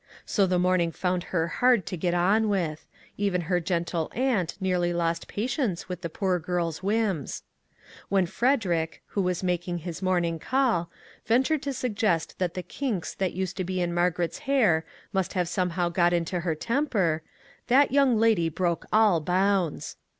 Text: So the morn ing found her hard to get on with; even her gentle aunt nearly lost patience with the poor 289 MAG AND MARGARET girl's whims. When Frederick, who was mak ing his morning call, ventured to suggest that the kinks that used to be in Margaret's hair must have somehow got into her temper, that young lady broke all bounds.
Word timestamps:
So 0.25 0.47
the 0.47 0.57
morn 0.57 0.81
ing 0.81 0.91
found 0.93 1.25
her 1.25 1.47
hard 1.47 1.85
to 1.85 1.95
get 1.95 2.15
on 2.15 2.49
with; 2.49 2.87
even 3.17 3.41
her 3.41 3.59
gentle 3.59 4.11
aunt 4.15 4.57
nearly 4.59 4.93
lost 4.93 5.27
patience 5.27 5.87
with 5.87 6.01
the 6.01 6.09
poor 6.09 6.39
289 6.39 6.41
MAG 6.41 6.79
AND 6.79 6.97
MARGARET 6.97 7.25
girl's 7.29 7.31
whims. 7.31 7.43
When 8.09 8.25
Frederick, 8.25 9.03
who 9.09 9.21
was 9.21 9.43
mak 9.43 9.67
ing 9.67 9.77
his 9.77 10.01
morning 10.01 10.39
call, 10.39 10.89
ventured 11.27 11.61
to 11.61 11.73
suggest 11.73 12.39
that 12.39 12.55
the 12.55 12.63
kinks 12.63 13.13
that 13.13 13.33
used 13.33 13.55
to 13.57 13.63
be 13.63 13.79
in 13.79 13.93
Margaret's 13.93 14.39
hair 14.49 14.83
must 15.13 15.33
have 15.33 15.47
somehow 15.47 15.89
got 15.89 16.13
into 16.13 16.39
her 16.39 16.55
temper, 16.55 17.21
that 17.67 17.91
young 17.91 18.17
lady 18.17 18.49
broke 18.49 18.87
all 18.91 19.21
bounds. 19.21 19.97